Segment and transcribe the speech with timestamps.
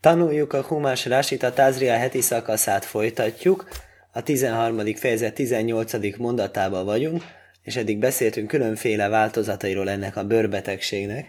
[0.00, 3.68] Tanuljuk a Humás Rásit, a Tázria heti szakaszát folytatjuk.
[4.12, 4.94] A 13.
[4.94, 6.16] fejezet 18.
[6.16, 7.22] mondatában vagyunk,
[7.62, 11.26] és eddig beszéltünk különféle változatairól ennek a bőrbetegségnek.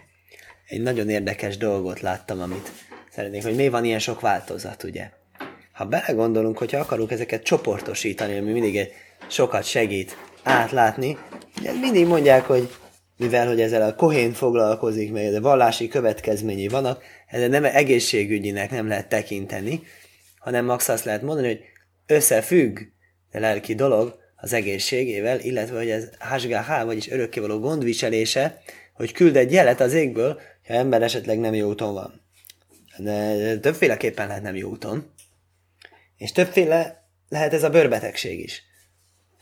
[0.68, 2.70] Egy nagyon érdekes dolgot láttam, amit
[3.10, 5.10] szeretnék, hogy mi van ilyen sok változat, ugye?
[5.72, 8.92] Ha belegondolunk, hogyha akarunk ezeket csoportosítani, ami mindig egy
[9.28, 11.18] sokat segít átlátni,
[11.58, 12.70] ugye mindig mondják, hogy
[13.16, 17.02] mivel hogy ezzel a kohén foglalkozik, meg a vallási következményei vannak,
[17.32, 19.82] ezzel nem egészségügyinek nem lehet tekinteni,
[20.38, 21.60] hanem max azt lehet mondani, hogy
[22.06, 22.78] összefügg
[23.32, 29.52] a lelki dolog az egészségével, illetve hogy ez hasgahá, vagyis örökkévaló gondviselése, hogy küld egy
[29.52, 32.20] jelet az égből, ha ember esetleg nem jó úton van.
[32.96, 35.12] De többféleképpen lehet nem jó úton.
[36.16, 38.62] És többféle lehet ez a bőrbetegség is.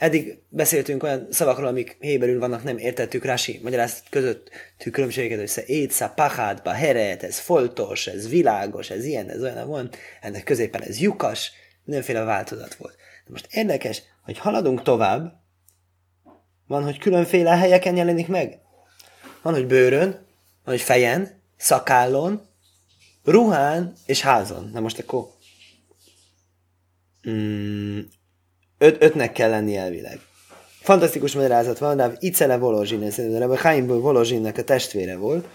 [0.01, 5.65] Eddig beszéltünk olyan szavakról, amik héberül vannak, nem értettük Rasi magyarázat közöttük különbségeket, hogy se
[5.67, 9.91] étsza, pachádba, heret, ez foltos, ez világos, ez ilyen, ez olyan van,
[10.21, 11.53] ennek középen ez lyukas,
[11.85, 12.95] mindenféle változat volt.
[13.25, 15.33] De most érdekes, hogy haladunk tovább,
[16.67, 18.59] van, hogy különféle helyeken jelenik meg.
[19.42, 20.11] Van, hogy bőrön,
[20.64, 22.48] van, hogy fejen, szakállon,
[23.25, 24.70] ruhán és házon.
[24.73, 25.29] Na most akkor
[27.29, 28.01] mm,
[28.83, 30.19] Öt, ötnek kell lenni elvileg.
[30.81, 35.47] Fantasztikus magyarázat van, de Icele Volozsin, ez a Chaimból Volozsinnak a testvére volt.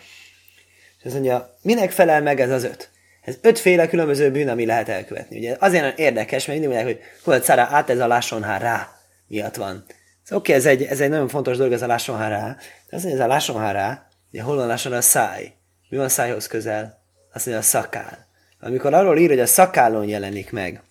[1.00, 2.90] És azt mondja, minek felel meg ez az öt?
[3.22, 5.38] Ez ötféle különböző bűn, ami lehet elkövetni.
[5.38, 8.90] Ugye azért érdekes, mert mindig mondják, hogy hol szara át ez a lásson rá
[9.28, 9.86] miatt van.
[10.23, 12.56] Szóval oké, ez egy, ez egy nagyon fontos dolog, ez a lásson rá.
[12.90, 15.53] De azt mondja, ez a lásson rá, ugye hol van lásson a száj?
[15.90, 17.02] Mi van a szájhoz közel?
[17.34, 18.28] Azt mondja, a szakál.
[18.59, 20.81] Amikor arról ír, hogy a szakállon jelenik meg,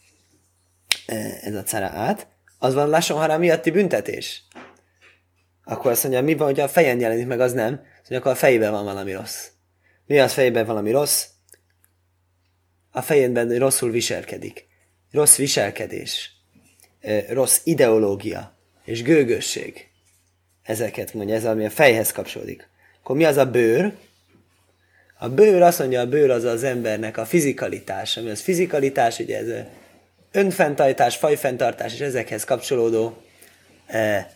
[1.40, 2.26] ez a cara át,
[2.58, 4.42] az van lassan hará miatti büntetés.
[5.64, 7.72] Akkor azt mondja, mi van, hogy a fejen jelenik meg, az nem.
[7.72, 9.48] Azt mondja, akkor a fejében van valami rossz.
[10.06, 11.26] Mi az fejében valami rossz?
[12.90, 14.66] A fejében rosszul viselkedik.
[15.10, 16.30] Rossz viselkedés.
[17.28, 18.58] Rossz ideológia.
[18.84, 19.88] És gőgösség.
[20.62, 22.68] Ezeket mondja, ez ami a fejhez kapcsolódik.
[23.00, 23.96] Akkor mi az a bőr?
[25.18, 28.16] A bőr azt mondja, a bőr az az embernek a fizikalitás.
[28.16, 29.66] Ami az fizikalitás, ugye ez
[30.34, 33.16] önfenntartás, fajfenntartás és ezekhez kapcsolódó
[33.86, 34.30] e,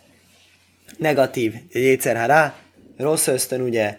[0.99, 2.55] negatív jétszerhará,
[2.97, 3.99] rossz ösztön, ugye,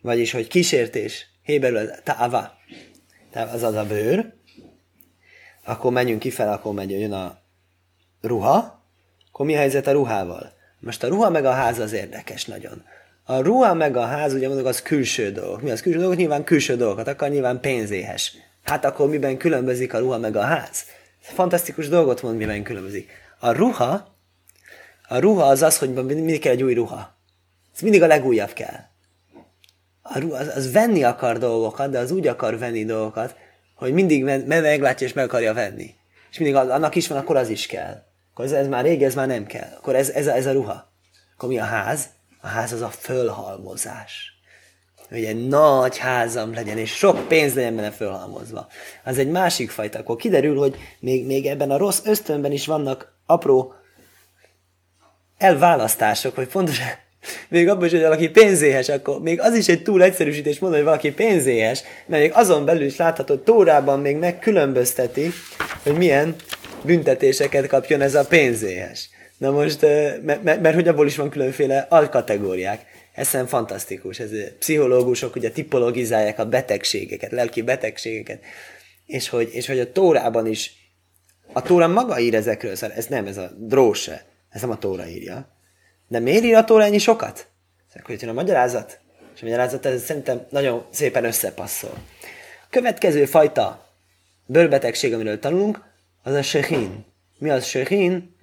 [0.00, 2.52] vagyis, hogy kísértés, héberül ta'ava,
[3.32, 4.32] az az a bőr,
[5.64, 7.38] akkor menjünk kifelé, akkor megy, jön a
[8.20, 8.84] ruha,
[9.28, 10.52] akkor mi a helyzet a ruhával?
[10.80, 12.84] Most a ruha meg a ház az érdekes nagyon.
[13.24, 15.62] A ruha meg a ház, ugye mondok, az külső dolgok.
[15.62, 16.16] Mi az külső dolgok?
[16.16, 18.36] Nyilván külső dolgokat akar, nyilván pénzéhes.
[18.64, 20.84] Hát akkor miben különbözik a ruha meg a ház?
[21.34, 23.10] Fantasztikus dolgot mond, miben különbözik.
[23.38, 24.16] A ruha,
[25.08, 27.16] a ruha az az, hogy mindig kell egy új ruha.
[27.74, 28.80] Ez mindig a legújabb kell.
[30.02, 33.36] A ruha, az, az venni akar dolgokat, de az úgy akar venni dolgokat,
[33.74, 35.94] hogy mindig meglátja és meg akarja venni.
[36.30, 38.02] És mindig annak is van, akkor az is kell.
[38.32, 39.68] Akkor ez, ez már rég, ez már nem kell.
[39.76, 40.92] Akkor ez, ez, a, ez a ruha.
[41.34, 42.06] Akkor mi a ház?
[42.40, 44.37] A ház az a fölhalmozás
[45.08, 48.66] hogy egy nagy házam legyen, és sok pénz legyen benne fölhalmozva.
[49.04, 49.98] Az egy másik fajta.
[49.98, 53.74] Akkor kiderül, hogy még, még ebben a rossz ösztönben is vannak apró
[55.38, 56.80] elválasztások, hogy fontos,
[57.48, 60.90] még abban is, hogy valaki pénzéhes, akkor még az is egy túl egyszerűsítés mondani, hogy
[60.90, 65.30] valaki pénzéhes, mert még azon belül is látható, Tórában még megkülönbözteti,
[65.82, 66.34] hogy milyen
[66.82, 69.08] büntetéseket kapjon ez a pénzéhes.
[69.38, 69.82] Na most,
[70.22, 72.80] mert, mert, mert hogy abból is van különféle alkategóriák.
[73.18, 74.18] Ez szerintem fantasztikus.
[74.18, 78.44] Ez pszichológusok ugye tipologizálják a betegségeket, lelki betegségeket,
[79.06, 80.72] és hogy, és hogy a Tórában is,
[81.52, 85.06] a Tóra maga ír ezekről, szóval ez nem, ez a dróse, ez nem a Tóra
[85.06, 85.48] írja.
[86.08, 87.48] De miért ír a Tóra ennyi sokat?
[87.94, 89.00] Akkor jön a magyarázat,
[89.34, 91.98] és a magyarázat ez szerintem nagyon szépen összepasszol.
[92.70, 93.92] Következő fajta
[94.46, 95.84] bőrbetegség, amiről tanulunk,
[96.22, 97.04] az a sehin.
[97.38, 98.36] Mi az sehin?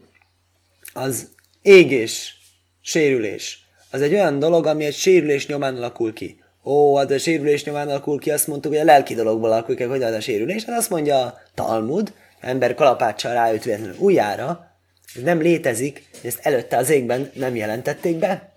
[0.94, 1.30] Az
[1.62, 2.38] égés,
[2.82, 3.65] sérülés
[3.96, 6.40] az egy olyan dolog, ami egy sérülés nyomán alakul ki.
[6.64, 9.84] Ó, hát a sérülés nyomán alakul ki, azt mondtuk, hogy a lelki dologból alakul ki,
[9.84, 10.64] hogy az a sérülés.
[10.64, 14.72] Hát azt mondja a Talmud, ember kalapáccsal ráüt véletlenül újjára,
[15.16, 18.54] ez nem létezik, ezt előtte az égben nem jelentették be.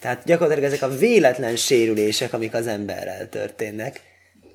[0.00, 4.00] Tehát gyakorlatilag ezek a véletlen sérülések, amik az emberrel történnek,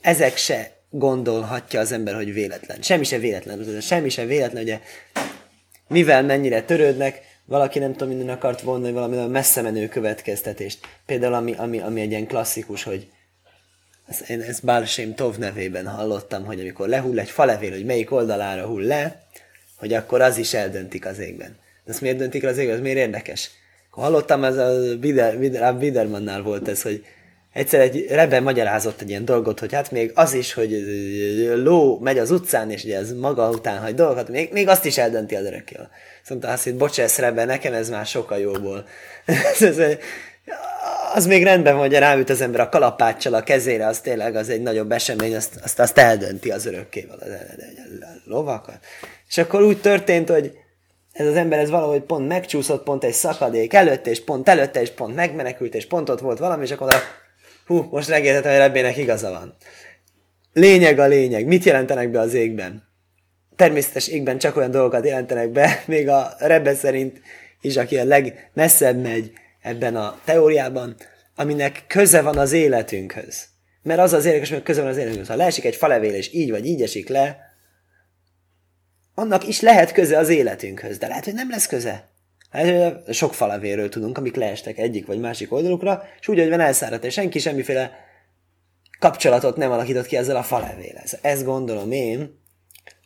[0.01, 2.81] ezek se gondolhatja az ember, hogy véletlen.
[2.81, 3.81] Semmi se véletlen.
[3.81, 4.79] Semmi se véletlen, ugye
[5.87, 10.79] mivel mennyire törődnek, valaki nem tudom, minden akart vonni valami messze menő következtetést.
[11.05, 13.07] Például ami, ami, ami egy ilyen klasszikus, hogy
[14.07, 18.65] ezt, én ezt Bálsém Tov nevében hallottam, hogy amikor lehull egy falevél, hogy melyik oldalára
[18.65, 19.23] hull le,
[19.75, 21.55] hogy akkor az is eldöntik az égben.
[21.85, 22.75] De ezt miért döntik az égben?
[22.75, 23.49] Ez miért érdekes?
[23.89, 27.05] Akkor hallottam, ez a Bider, Bider, Bidermannál volt ez, hogy
[27.53, 30.83] egyszer egy Rebbe magyarázott egy ilyen dolgot, hogy hát még az is, hogy
[31.55, 34.97] ló megy az utcán, és ugye ez maga után hagy dolgokat, még, még azt is
[34.97, 35.75] eldönti az örökké.
[36.23, 38.85] Szóval azt, hogy bocsász Rebbe, nekem ez már sokkal jóból.
[41.13, 44.49] az még rendben van, hogy ráüt az ember a kalapáccsal a kezére, az tényleg az
[44.49, 47.29] egy nagyobb esemény, azt, azt, azt eldönti az örökkével, az,
[48.01, 48.79] a lovakat.
[49.29, 50.57] És akkor úgy történt, hogy
[51.11, 54.89] ez az ember ez valahogy pont megcsúszott, pont egy szakadék előtt, és pont előtte, és
[54.89, 57.07] pont megmenekült, és pont ott volt valami, és akkor mondta,
[57.65, 59.55] hú, most megértettem, hogy Rebbének igaza van.
[60.53, 61.45] Lényeg a lényeg.
[61.45, 62.83] Mit jelentenek be az égben?
[63.55, 67.21] Természetes égben csak olyan dolgokat jelentenek be, még a Rebbe szerint
[67.61, 69.31] is, aki a legmesszebb megy
[69.61, 70.95] ebben a teóriában,
[71.35, 73.45] aminek köze van az életünkhöz.
[73.83, 75.27] Mert az az érdekes, hogy köze van az életünkhöz.
[75.27, 77.49] Ha leesik egy falevél, és így vagy így esik le,
[79.15, 82.10] annak is lehet köze az életünkhöz, de lehet, hogy nem lesz köze.
[82.51, 87.03] Hát, sok falavéről tudunk, amik leestek egyik vagy másik oldalukra, és úgy, hogy van elszáradt,
[87.03, 87.91] és senki semmiféle
[88.99, 91.01] kapcsolatot nem alakított ki ezzel a falevél.
[91.21, 92.39] Ezt gondolom én,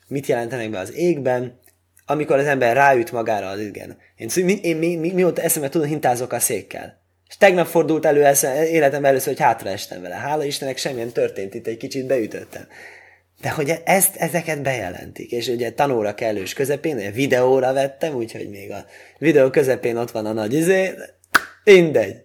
[0.07, 1.59] mit jelentenek be az égben,
[2.06, 3.97] amikor az ember ráüt magára az igen.
[4.15, 7.03] Én, én, én mi, mi, mióta eszembe tudom, hintázok a székkel.
[7.27, 10.15] És tegnap fordult elő eszem, életem először, hogy hátraestem vele.
[10.15, 12.68] Hála Istennek semmilyen történt, itt egy kicsit beütöttem.
[13.41, 18.71] De hogy ezt, ezeket bejelentik, és ugye tanóra kellős közepén, egy videóra vettem, úgyhogy még
[18.71, 18.85] a
[19.17, 20.93] videó közepén ott van a nagy izé,
[21.63, 22.23] mindegy.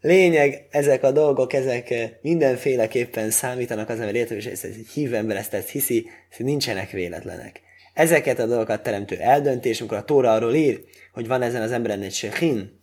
[0.00, 5.36] Lényeg, ezek a dolgok, ezek mindenféleképpen számítanak az ember életében, és ez egy hív ember
[5.36, 6.06] ezt, ezt hiszi,
[6.36, 7.60] hogy nincsenek véletlenek.
[7.94, 10.80] Ezeket a dolgokat teremtő eldöntés, amikor a Tóra arról ír,
[11.12, 12.79] hogy van ezen az emberen egy sehin,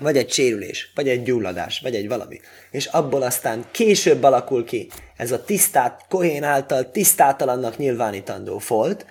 [0.00, 2.40] vagy egy sérülés, vagy egy gyulladás, vagy egy valami.
[2.70, 9.06] És abból aztán később alakul ki ez a tisztát, Kohén által tisztátalannak nyilvánítandó folt,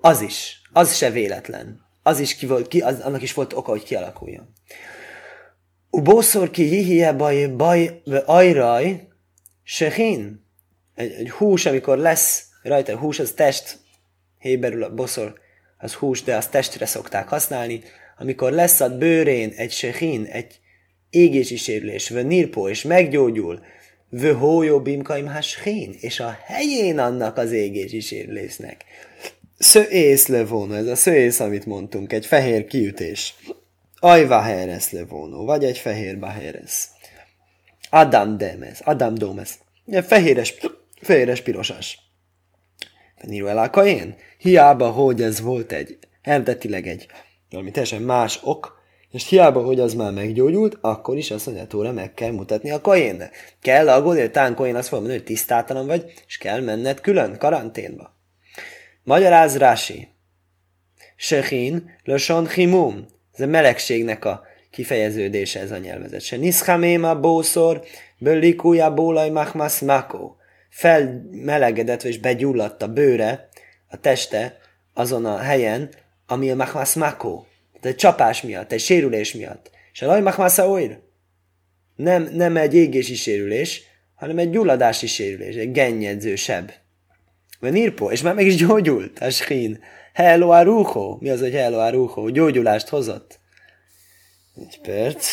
[0.00, 1.88] az is, az se véletlen.
[2.02, 4.52] Az is ki volt, ki, az, annak is volt oka, hogy kialakuljon.
[5.90, 9.08] Ubószor ki hihie baj, baj, ajraj,
[9.62, 10.46] sehin.
[10.94, 13.78] Egy, egy hús, amikor lesz rajta hús, az test,
[14.38, 15.38] héberül a boszor,
[15.78, 17.82] az hús, de azt testre szokták használni,
[18.20, 20.60] amikor lesz a bőrén egy sehin, egy
[21.10, 23.60] égési sérülés, vő nirpó, és meggyógyul,
[24.08, 28.84] vő hójó bimkaim haschén, és a helyén annak az égési sérülésnek.
[29.58, 33.34] Szöész levóna, ez a szöész, amit mondtunk, egy fehér kiütés.
[33.96, 36.88] Ajva heres levónó, vagy egy fehér baheres.
[37.90, 39.58] Adam demes, Adam domes.
[39.86, 40.54] Egy fehéres,
[41.00, 41.98] fehéres pirosas.
[43.22, 44.14] Niro elákaén?
[44.38, 47.06] Hiába, hogy ez volt egy, eredetileg egy
[47.50, 48.78] valami teljesen más ok,
[49.10, 52.80] és hiába, hogy az már meggyógyult, akkor is azt mondja, Tóra meg kell mutatni a
[52.80, 53.56] koénnek.
[53.62, 58.16] Kell aggódni, tán koén azt fogja mondani, hogy tisztátalan vagy, és kell menned külön, karanténba.
[59.02, 60.08] Magyaráz Rási.
[61.16, 63.06] Sechin, löson chimum.
[63.32, 66.20] Ez a melegségnek a kifejeződése ez a nyelvezet.
[66.20, 67.82] Se nischaméma bószor,
[68.18, 70.34] böllikúja bólaj machmas mako.
[70.70, 73.48] Felmelegedett, és begyulladt a bőre,
[73.88, 74.58] a teste
[74.94, 75.90] azon a helyen,
[76.30, 77.44] ami a machmas mako,
[77.80, 79.70] egy csapás miatt, egy sérülés miatt.
[79.92, 80.98] És a laj machmas oir
[81.96, 83.82] nem, nem egy égési sérülés,
[84.14, 86.72] hanem egy gyulladási sérülés, egy gennyedző seb.
[87.60, 89.80] Vagy nirpo, és már meg is gyógyult, a skín.
[90.12, 91.16] Hello aruho.
[91.20, 92.28] Mi az, hogy hello aruho?
[92.28, 93.38] Gyógyulást hozott.
[94.56, 95.26] Egy perc.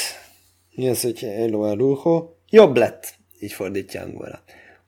[0.76, 2.30] Mi az, hogy hello aruho?
[2.50, 3.14] Jobb lett.
[3.40, 4.44] Így fordítja angolra.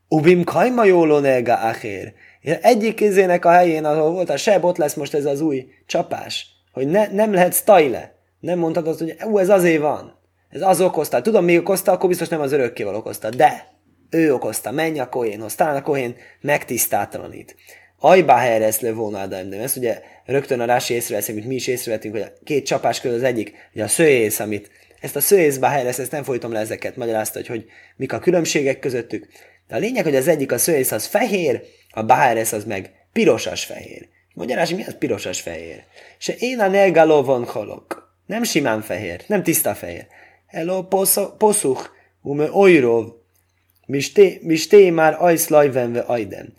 [0.08, 2.14] Ubim kajma jóló nega achér.
[2.42, 6.48] Egyik kézének a helyén, ahol volt a seb, ott lesz most ez az új csapás.
[6.72, 8.16] Hogy ne, nem lehet stajle.
[8.40, 10.20] Nem mondhatod azt, hogy ú, ez azért van.
[10.50, 11.22] Ez az okozta.
[11.22, 13.30] Tudom, mi okozta, akkor biztos nem az örökkéval okozta.
[13.30, 13.68] De
[14.10, 14.72] ő okozta.
[14.72, 15.56] Menj a kohénhoz.
[15.56, 17.56] Talán a kohén megtisztátalanít.
[18.00, 22.14] Ajbá helyez le volna de ezt ugye rögtön a rási észreveszünk, hogy mi is észrevettünk,
[22.14, 24.70] hogy a két csapás közül az egyik, hogy a szőész, amit
[25.02, 28.80] ezt a szőész helyez, ezt nem folytom le ezeket, magyarázta, hogy, hogy mik a különbségek
[28.80, 29.28] közöttük.
[29.70, 31.62] De a lényeg, hogy az egyik a szőész az fehér,
[31.92, 34.08] a Baheres az meg pirosas fehér.
[34.34, 35.84] Magyarás, mi az pirosas fehér?
[36.18, 38.14] Se én a negalovon halok.
[38.26, 40.08] Nem simán fehér, nem tiszta fehér.
[40.48, 40.84] Elo
[41.38, 41.90] poszuch,
[42.22, 43.08] ume oirov,
[44.42, 46.54] misté már ajszlajvenve ajden.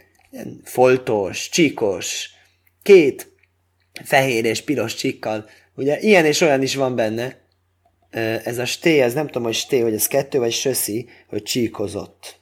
[0.65, 2.31] Foltos, csíkos,
[2.83, 3.33] két
[4.05, 5.49] fehér és piros csikkal.
[5.75, 7.39] Ugye ilyen és olyan is van benne.
[8.45, 12.40] Ez a sté, ez nem tudom, hogy sté, hogy ez kettő vagy söszi, hogy csíkozott.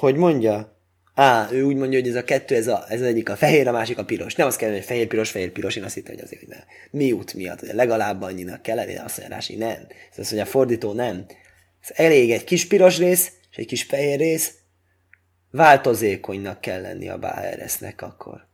[0.00, 0.76] Hogy mondja?
[1.14, 3.68] Á, ő úgy mondja, hogy ez a kettő, ez, a, ez az egyik a fehér,
[3.68, 4.34] a másik a piros.
[4.34, 5.76] Nem azt kell, hogy fehér, piros, fehér, piros.
[5.76, 6.60] Én azt hittem, hogy azért, hogy nem.
[6.90, 7.60] Mi út miatt?
[7.60, 9.86] Hogy legalább annyinak kell elég, azt mondja, Rási, nem.
[10.12, 11.26] Ez azt mondja, a fordító nem.
[11.80, 14.54] Ez elég egy kis piros rész, és egy kis fehér rész,
[15.50, 18.46] változékonynak kell lenni a Báheresznek akkor.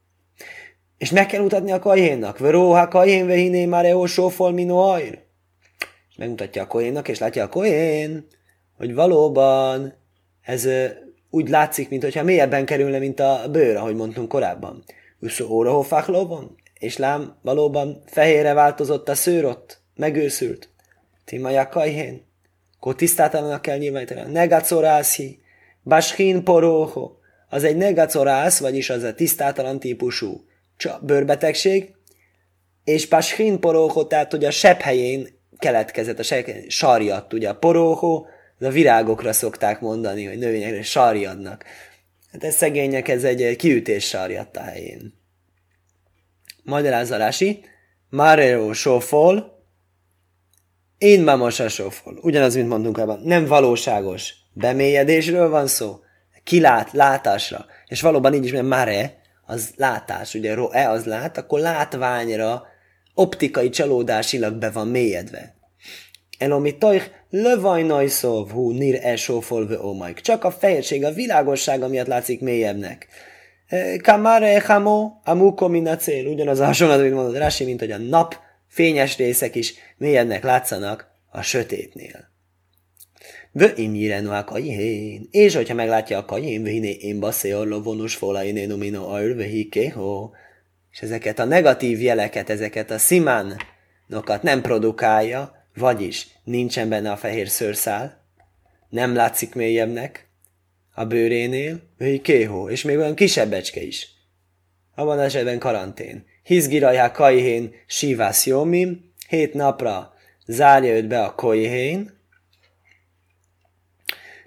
[0.99, 2.39] És meg kell mutatni a kajénnak.
[2.39, 5.19] Veróha kajén vehiné már eó sófol mino ajr.
[6.11, 8.27] És megmutatja a kojénnak, és látja a kojén.
[8.77, 9.95] hogy valóban
[10.43, 10.69] ez
[11.31, 14.85] úgy látszik, mintha mélyebben kerülne, mint a bőr, ahogy mondtunk korábban.
[15.21, 15.85] Uszó óra
[16.79, 20.69] és lám, valóban fehérre változott a szőr ott, megőszült.
[21.25, 22.27] Timaja kajhén,
[22.77, 24.33] akkor tisztátalanak kell nyilvánítani.
[24.33, 25.39] Negacorászi,
[25.85, 27.11] baschin poróho,
[27.49, 30.45] az egy negacorász, vagyis az a tisztátalan típusú
[31.01, 31.95] bőrbetegség,
[32.85, 35.29] és baschin poróho, tehát hogy a sebb helyén
[35.59, 38.27] keletkezett, a sebb sarjat, ugye a poróho,
[38.59, 41.65] ez a virágokra szokták mondani, hogy növényekre sarjadnak.
[42.33, 45.15] Hát ez szegények, ez egy kiütés sarjadt a helyén.
[46.63, 47.65] Magyarázalási,
[48.09, 49.57] Marero sofol,
[50.99, 52.19] én mamos a sofol.
[52.23, 53.21] Ugyanaz, mint mondtunk ebben.
[53.25, 54.35] Nem valóságos.
[54.53, 56.01] Bemélyedésről van szó.
[56.45, 57.67] Kilát, látásra.
[57.87, 60.35] És valóban így is, mert mare, az látás.
[60.35, 62.67] Ugye ro-e az lát, akkor látványra
[63.15, 65.55] optikai csalódásilag be van mélyedve.
[66.39, 70.21] Elomi tajh, lövajnaj szov, hú, nir esófol ve omaik.
[70.21, 73.07] Csak a fehérség, a világosság, miatt látszik mélyebbnek.
[73.67, 76.27] E, kamare hamo, amuko min cél.
[76.27, 78.37] Ugyanaz a hasonlat, amit mondod Rasi, mint hogy a nap
[78.69, 82.35] fényes részek is mélyebbnek látszanak a sötétnél.
[83.53, 85.29] Vö imjirenu a kajhén.
[85.31, 90.31] És hogyha meglátja a kajhén, vöhiné én baszé orlo vonus fola iné numino ajr, vöhikého.
[90.93, 97.49] És ezeket a negatív jeleket, ezeket a szimánokat nem produkálja, vagyis nincsen benne a fehér
[97.49, 98.25] szőrszál,
[98.89, 100.29] nem látszik mélyebbnek
[100.95, 104.09] a bőrénél, hogy kéhó, és még olyan kisebbecske is.
[104.95, 106.25] Abban esetben karantén.
[106.43, 110.15] Hizgirajá kajhén sívász jómim, hét napra
[110.47, 112.15] zárja őt be a kojhén,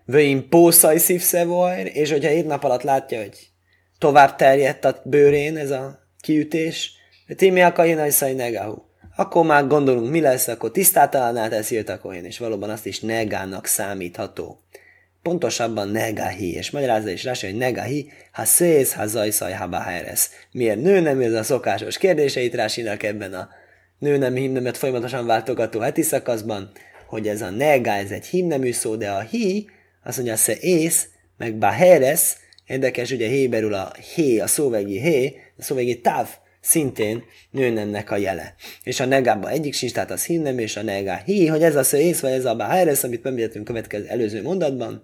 [0.05, 3.49] vöim pószaj szívszevojr, és hogyha hét nap alatt látja, hogy
[3.97, 6.97] tovább terjedt a bőrén ez a kiütés,
[7.35, 8.88] Timi a kajhén negahu
[9.19, 12.99] akkor már gondolunk, mi lesz, akkor tisztátalanná teszi őt, akkor én, és valóban azt is
[12.99, 14.59] negának számítható.
[15.21, 20.29] Pontosabban negahi, és magyarázza is rá, hogy negahi, ha szész, ha zajszaj, ha baheres.
[20.51, 23.49] Miért nő nem ez a szokásos kérdéseit rásinak ebben a
[23.97, 26.71] nő nem himnemet folyamatosan váltogató heti szakaszban,
[27.07, 29.69] hogy ez a nega, ez egy himnemű szó, de a hi,
[30.03, 31.07] azt mondja, se ész,
[31.37, 32.35] meg baheres,
[32.65, 36.29] érdekes, ugye héberül a hé, a szóvegi hé, a szóvegi táv,
[36.69, 38.55] szintén nőnemnek a jele.
[38.83, 41.83] És a negába egyik sincs, tehát az hinnem, és a negá hi, hogy ez a
[41.83, 45.01] szész, vagy ez a báheres, amit említettünk következő előző mondatban,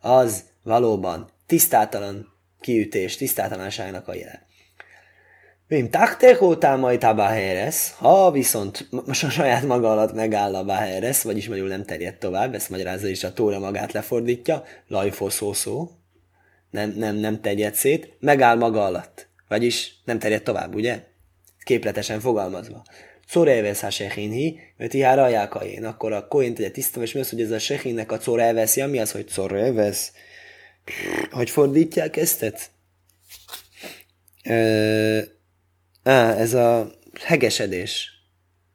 [0.00, 2.26] az valóban tisztátalan
[2.60, 4.46] kiütés, tisztátalanságnak a jele.
[5.66, 11.70] Vim takteho támaj tabáheres, ha viszont a saját maga alatt megáll a báheres, vagyis magyarul
[11.70, 15.90] nem terjed tovább, ezt magyarázza is a tóra magát lefordítja, lajfoszószó,
[16.70, 19.30] nem, nem, nem terjed szét, megáll maga alatt.
[19.52, 21.02] Vagyis nem terjed tovább, ugye?
[21.64, 22.84] Képletesen fogalmazva.
[23.32, 25.84] Corelvesz ha sehinhi, mert ihára ajákain.
[25.84, 28.86] Akkor a koint ugye tiszta, és mi az, hogy ez a sehinnek a corelveszja?
[28.86, 30.12] Mi az, hogy corelvesz?
[31.30, 32.70] Hogy fordítják ezt?
[34.44, 35.18] Ö,
[36.02, 36.90] á, ez a
[37.20, 38.10] hegesedés.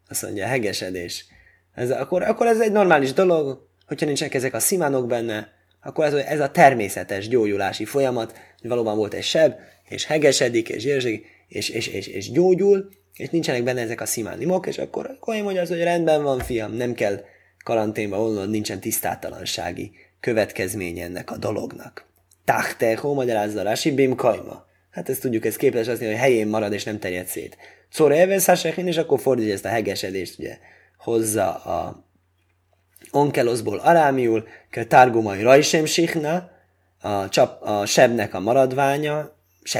[0.09, 1.25] Azt mondja, hegesedés.
[1.73, 6.13] Ez, akkor, akkor ez egy normális dolog, hogyha nincsenek ezek a szimánok benne, akkor ez,
[6.13, 8.31] ez a természetes gyógyulási folyamat,
[8.61, 9.53] hogy valóban volt egy seb,
[9.89, 14.67] és hegesedik, és érzék, és, és, és, és gyógyul, és nincsenek benne ezek a szimánimok,
[14.67, 17.23] és akkor, én mondja az, hogy rendben van, fiam, nem kell
[17.63, 22.05] karanténba onnan nincsen tisztátalansági következménye ennek a dolognak.
[22.45, 24.65] Táhteho, magyarázza Rási, bim kajma.
[24.91, 27.57] Hát ezt tudjuk, ez képes azt hogy helyén marad és nem terjed szét.
[27.89, 30.57] Szóra elveszássákin, és akkor fordítja ezt a hegesedést, ugye,
[30.97, 32.05] hozza a
[33.11, 35.83] onkeloszból arámiul, kell tárgumai rajsem
[36.99, 39.36] a, csap, a sebnek a maradványa,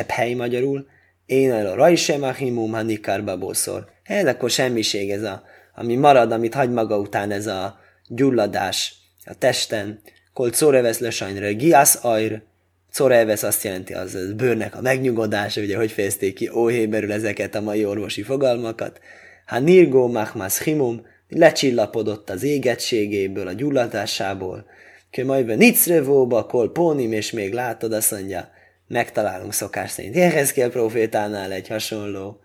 [0.07, 0.87] hely magyarul,
[1.25, 3.87] én a rajsem ahimum hanikárba boszor.
[4.03, 5.43] Ez akkor semmiség ez a,
[5.75, 9.99] ami marad, amit hagy maga után ez a gyulladás a testen.
[10.33, 12.41] Kol corevesz lösajnra giász ajr,
[12.93, 17.61] corevesz azt jelenti az, az bőrnek a megnyugodása, ugye hogy fejezték ki óhéberül ezeket a
[17.61, 18.99] mai orvosi fogalmakat.
[19.45, 24.65] Ha nirgó machmas himum, lecsillapodott az égetségéből, a gyulladásából,
[25.11, 28.49] que majd nicrevóba, kol pónim, és még látod, azt mondja,
[28.87, 32.39] megtalálunk szokás szerint Jehezkiel profétánál egy hasonló,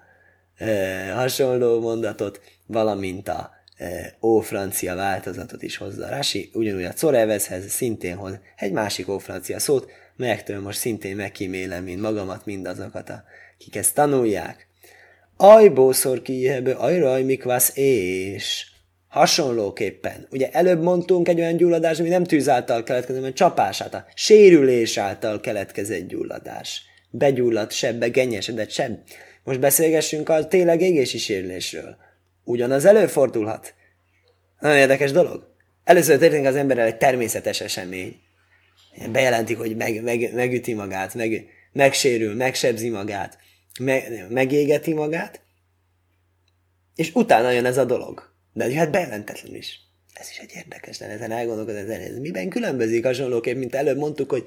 [0.56, 8.16] eh, hasonló mondatot, valamint a eh, ó-francia változatot is hozza Rasi, ugyanúgy a Corevezhez szintén
[8.16, 13.12] hoz egy másik ó-francia szót, melyektől most szintén megkímélem, mint magamat, mindazokat,
[13.58, 14.66] akik ezt tanulják.
[15.36, 18.71] Ajbószor kijebe, ajraj mikvász és
[19.12, 24.06] Hasonlóképpen, ugye előbb mondtunk egy olyan gyulladás, ami nem tűz által keletkezett, hanem csapás által,
[24.14, 26.82] sérülés által keletkezett gyulladás.
[27.10, 28.98] Begyulladt sebbe, genyesedett seb.
[29.44, 31.96] Most beszélgessünk a tényleg égési sérülésről.
[32.44, 33.74] Ugyanaz előfordulhat.
[34.60, 35.54] Nagyon érdekes dolog.
[35.84, 38.16] Először történik az emberrel egy természetes esemény.
[39.10, 43.38] Bejelentik, hogy meg, meg, megüti magát, meg, megsérül, megsebzi magát,
[43.80, 45.40] meg, megégeti magát,
[46.94, 48.31] és utána jön ez a dolog.
[48.52, 49.80] De jöhet bejelentetlen is.
[50.14, 54.44] Ez is egy érdekes, de ezen elgondolkodni, ez miben különbözik hasonlóképp, mint előbb mondtuk, hogy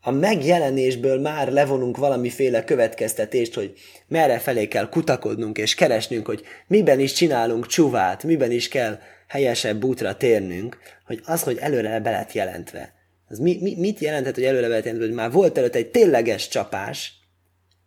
[0.00, 3.72] a megjelenésből már levonunk valamiféle következtetést, hogy
[4.08, 8.98] merre felé kell kutakodnunk és keresnünk, hogy miben is csinálunk csuvát, miben is kell
[9.28, 12.94] helyesebb útra térnünk, hogy az, hogy előre be lett jelentve.
[13.28, 15.90] Az mi, mi, mit jelentett, hogy előre be lett jelentve, hogy már volt előtt egy
[15.90, 17.12] tényleges csapás,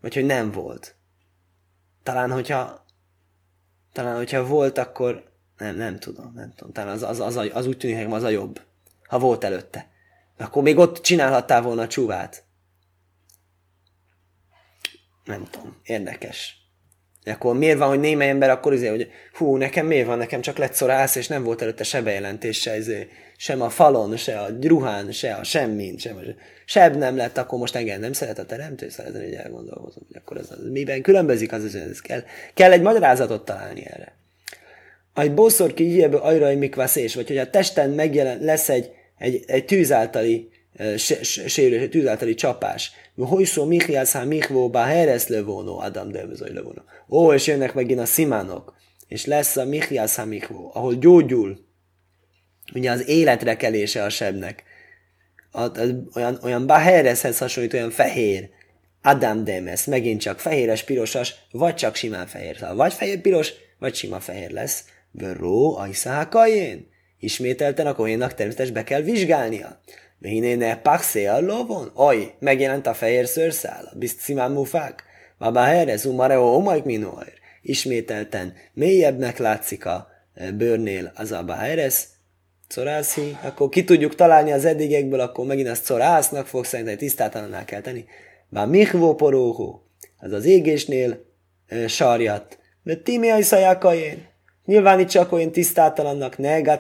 [0.02, 0.96] vagy hogy nem volt.
[2.04, 2.86] Talán, hogyha
[3.94, 5.29] talán, hogyha volt, akkor
[5.60, 6.74] nem, nem tudom, nem tudom.
[6.74, 8.62] Talán az, az, az, az úgy tűnik nekem az a jobb,
[9.08, 9.88] ha volt előtte.
[10.38, 12.44] Akkor még ott csinálhattál volna a csúvát.
[15.24, 16.58] Nem tudom, érdekes.
[17.26, 20.58] Akkor miért van, hogy némely ember akkor azért, hogy hú, nekem miért van, nekem csak
[20.58, 24.50] lett szorász, és nem volt előtte se bejelentés, se izé, sem a falon, se a
[24.62, 26.20] ruhán, se a semmin, sem a,
[26.66, 30.38] sebb nem lett, akkor most engem nem szeret a teremtő, szeretem, hogy elgondolkozom, hogy akkor
[30.38, 32.24] ez, az, miben különbözik az, az, ez kell.
[32.54, 34.19] Kell egy magyarázatot találni erre.
[35.20, 39.66] Egy bosszor ki hiebe ajrai mikvászés, vagy hogy a testen megjelen, lesz egy, egy, egy
[39.66, 40.50] tűz általi
[41.22, 42.92] sérülés, egy tűz általi csapás.
[43.16, 46.82] Hogy szó Michiász ha Michvó, bá Heres levónó, Adam Delvezoj levónó.
[47.10, 48.76] Ó, és jönnek megint a szimánok,
[49.08, 51.68] és lesz a Michiász ha Michvó, ahol gyógyul,
[52.74, 54.64] ugye az életre kelése a sebnek.
[55.52, 55.72] A, a,
[56.16, 58.50] olyan, olyan Bahereshez hasonlít, olyan fehér.
[59.02, 62.66] Adam Demes, megint csak fehéres, pirosas, vagy csak simán fehér.
[62.76, 64.84] Vagy fehér-piros, vagy sima fehér lesz.
[65.12, 66.88] Veró, ajszákajén.
[67.20, 69.82] Ismételten a kohénnak természetesen be kell vizsgálnia.
[70.20, 71.92] ne paxé a lovon?
[71.94, 75.04] Aj, megjelent a fehér szőrszál, bizt szimán mufák.
[75.38, 77.34] Baba herez, umareo, omajk minóer.
[77.62, 82.08] Ismételten mélyebbnek látszik a e, bőrnél az a baherez,
[82.76, 87.82] corászi, akkor ki tudjuk találni az eddigekből, akkor megint azt corásznak fog, szerintem tisztátalanná kell
[87.82, 88.06] tenni.
[88.50, 89.84] Bár mihvó poróhó,
[90.18, 91.26] az az égésnél
[91.68, 94.08] e, sarjat, mert timi ajszajákajén.
[94.08, 94.39] Nyilván
[95.00, 96.78] itt csak olyan tisztátalannak nega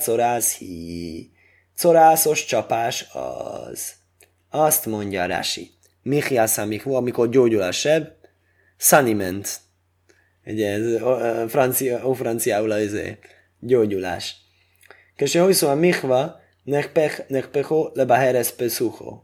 [0.58, 1.32] hi.
[1.82, 3.94] Corászos csapás az.
[4.50, 5.72] Azt mondja Rási.
[6.02, 8.08] Michiászá Michvo, amikor gyógyul a seb,
[8.78, 9.60] saniment.
[10.46, 11.02] Ugye ez
[11.52, 13.00] francia, ó, franciául az
[13.60, 14.36] gyógyulás.
[15.16, 16.40] Köse hogy szól a Michva,
[17.28, 19.22] nekpecho lebaheres pesucho.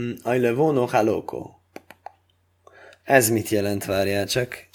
[0.00, 1.50] Mm, Aj levono haloko.
[3.04, 4.70] Ez mit jelent, várjál csak.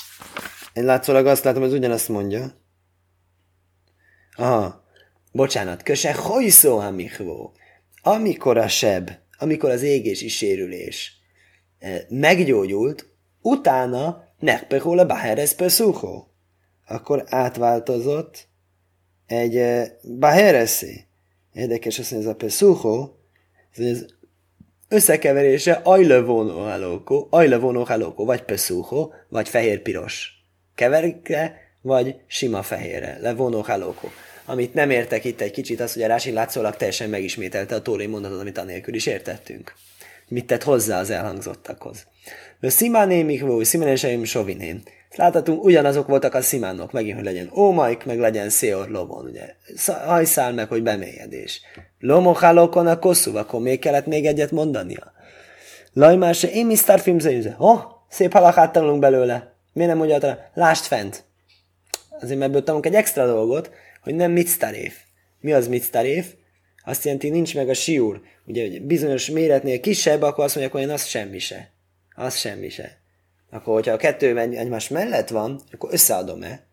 [0.78, 2.52] Én látszólag azt látom, hogy ugyanazt mondja.
[4.36, 4.84] Aha,
[5.32, 7.54] bocsánat, köse hojszó hamichvó.
[8.02, 11.22] Amikor a seb, amikor az égési sérülés
[11.80, 13.10] eh, meggyógyult,
[13.42, 16.26] utána nekpehol a baheres pesucho.
[16.88, 18.48] Akkor átváltozott
[19.26, 19.88] egy eh,
[20.20, 21.06] bahereszé.
[21.54, 23.12] Érdekes azt mondja, ez a pesucho,
[23.72, 24.06] ez
[24.88, 30.37] összekeverése ajlevonó halóko, ajlevonó halóko, vagy pesucho, vagy fehér-piros
[30.78, 34.08] keverikre, vagy sima fehérre, levonó halóko.
[34.46, 38.06] Amit nem értek itt egy kicsit, az, hogy a Rási látszólag teljesen megismételte a tóri
[38.06, 39.74] mondatot, amit anélkül is értettünk.
[40.28, 42.08] Mit tett hozzá az elhangzottakhoz.
[42.60, 44.84] De szimáné mikvó, szimánéseim sovinén.
[45.16, 49.56] Láthatunk, ugyanazok voltak a szimánok, megint, hogy legyen ómajk, meg legyen széor lovon, ugye.
[50.06, 51.62] Hajszál meg, hogy bemélyedés.
[52.00, 55.12] Lomochálókon a kosszú, akkor még kellett még egyet mondania.
[55.94, 57.56] Lajmása, én mi sztárfilmzőjüze.
[57.58, 59.57] Oh, szép halakát tanulunk belőle.
[59.78, 61.24] Miért nem mondja rá, lásd fent?
[62.10, 64.98] Azért ebből tanulunk egy extra dolgot, hogy nem mitztaréf.
[65.40, 66.34] Mi az mitztaréf?
[66.84, 68.22] Azt jelenti, nincs meg a siúr.
[68.46, 71.72] Ugye hogy bizonyos méretnél kisebb, akkor azt mondják, hogy az semmi se.
[72.16, 72.98] Az semmi se.
[73.50, 76.68] Akkor, hogyha a kettő egymás mellett van, akkor összeadom-e?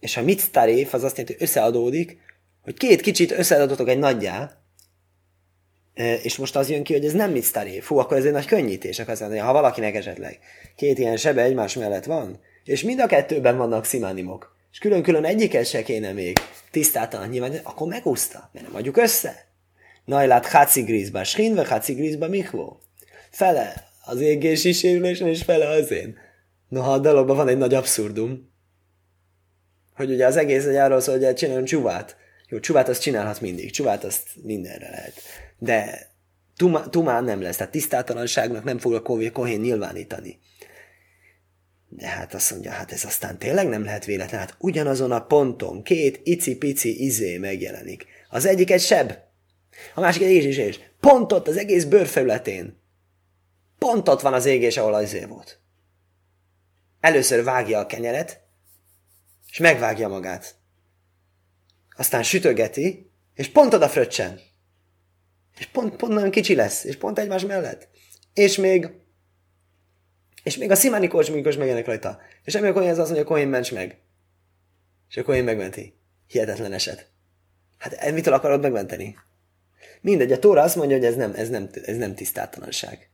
[0.00, 2.18] És ha mitztaréf, az azt jelenti, hogy összeadódik,
[2.62, 4.63] hogy két kicsit összeadottok egy nagyjá,
[5.94, 7.80] és most az jön ki, hogy ez nem mit sztáré.
[7.80, 8.98] Fú, akkor ez egy nagy könnyítés.
[8.98, 10.38] Akkor azt ha valakinek esetleg
[10.76, 15.66] két ilyen sebe egymás mellett van, és mind a kettőben vannak szimánimok, és külön-külön egyiket
[15.66, 16.38] se kéne még
[16.70, 19.46] tisztátalan nyilván, akkor megúszta, mert nem adjuk össze.
[20.04, 22.80] Najlát háci grízba, skinve háci grízba mikvó.
[23.30, 26.16] Fele az égési sérülésen, és fele az én.
[26.68, 28.52] Noha a dalogban van egy nagy abszurdum,
[29.94, 32.16] hogy ugye az egész egy arról szól, hogy csináljon csuvát.
[32.48, 35.22] Jó, csuvát azt csinálhat mindig, csuvát azt mindenre lehet
[35.58, 36.08] de
[36.56, 40.38] tuma, tumán nem lesz, tehát tisztátalanságnak nem fog a kohén nyilvánítani.
[41.88, 45.82] De hát azt mondja, hát ez aztán tényleg nem lehet véletlen, hát ugyanazon a ponton
[45.82, 48.06] két icipici izé megjelenik.
[48.30, 49.12] Az egyik egy seb,
[49.94, 50.80] a másik egy égés.
[51.00, 52.82] Pont ott az egész bőrfelületén.
[53.78, 55.60] Pont ott van az égés, ahol az izé volt.
[57.00, 58.40] Először vágja a kenyeret,
[59.50, 60.54] és megvágja magát.
[61.96, 64.40] aztán sütögeti, és pont oda fröccsen.
[65.58, 67.88] És pont, pont nagyon kicsi lesz, és pont egymás mellett.
[68.34, 68.88] És még
[70.44, 72.18] és még a szimáni kocsminkos megjelennek rajta.
[72.44, 73.98] És emiatt olyan ez az, hogy a Kohén ments meg.
[75.08, 75.94] És a Kohén megmenti.
[76.26, 77.06] Hihetetlen eset.
[77.78, 79.16] Hát mitől akarod megmenteni?
[80.00, 83.08] Mindegy, a Tóra azt mondja, hogy ez nem, ez nem, ez nem tisztátalanság.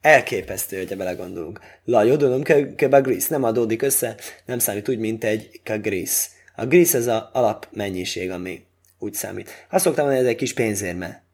[0.00, 1.60] Elképesztő, hogyha belegondolunk.
[1.84, 2.42] La jodolom
[2.76, 6.30] keba grész nem adódik össze, nem számít úgy, mint egy grész.
[6.56, 8.64] A grész ez az alapmennyiség, ami
[8.98, 9.50] úgy számít.
[9.70, 11.25] Azt szoktam mondani, ez egy kis pénzérme.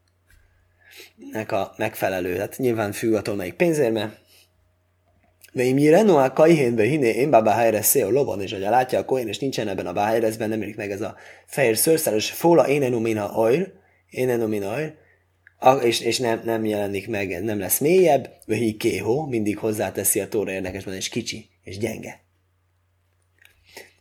[1.32, 2.38] Nek a megfelelő.
[2.38, 4.14] Hát nyilván függ attól, melyik pénzérme.
[5.52, 9.38] Veim jirenu a kajhénbe én bába helyre szél lobon, és hogyha látja a kohén, és
[9.38, 11.16] nincsen ebben a báhelyezben, nem érik meg ez a
[11.46, 13.72] fehér szőrszáros fóla énenomina oil,
[14.10, 14.94] énenomina oil,
[15.82, 20.50] és, és nem, nem jelenik meg, nem lesz mélyebb, vagy kéhó, mindig hozzáteszi a tóra
[20.50, 22.20] érdekesben, és kicsi, és gyenge.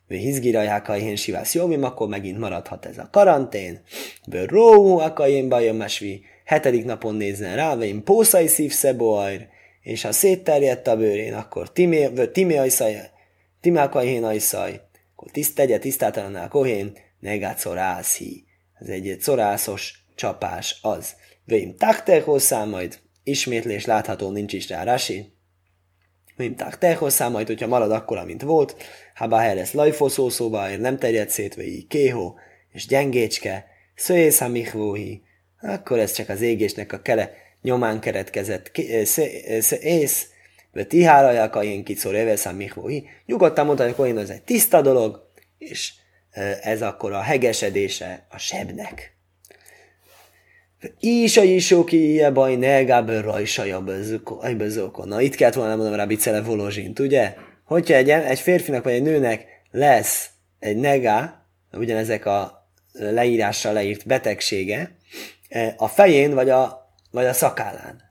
[0.08, 3.82] Vagy hizgirajhák a ilyen sivász jóvim, akkor megint maradhat ez a karantén.
[4.28, 5.14] Bő róhú a
[5.48, 9.48] bajom mesvi, hetedik napon nézzen rá, vagy pószai szív szeboajr,
[9.82, 11.72] és ha szétterjedt a bőrén, akkor
[12.32, 13.10] timé ajszaj,
[13.62, 14.82] timé ajszaj,
[15.16, 17.64] akkor tiszt, tegye tisztátalanná kohén, negát
[18.18, 18.46] hi.
[18.80, 21.16] Ez egy corászos csapás az.
[21.46, 25.34] Vém takter hozzá majd, ismétlés látható, nincs is rá rasi.
[26.36, 28.76] Vém takter hozzá majd, hogyha marad akkor, mint volt,
[29.16, 32.40] ha bár lesz lajfoszó szóba, nem terjed szét, vagy kéhó,
[32.72, 34.48] és gyengécske, szöjész ha
[35.62, 38.72] akkor ez csak az égésnek a kele, nyomán keretkezett
[39.82, 40.28] ész,
[40.74, 43.06] vagy tiháraják a én kicor eveszám mihvóhi.
[43.26, 45.94] Nyugodtan mondta, hogy ez egy tiszta dolog, és
[46.62, 49.16] ez akkor a hegesedése a sebnek.
[51.00, 53.84] Is a isóki ilyen baj negáből rajsaja
[54.58, 55.08] bezókon.
[55.08, 57.34] Na itt kellett volna mondanom rá Bicele Volozsint, ugye?
[57.66, 64.96] Hogyha egy, egy férfinak vagy egy nőnek lesz egy negá, ugyanezek a leírással leírt betegsége,
[65.78, 68.02] a fején vagy a vagy a szakállán.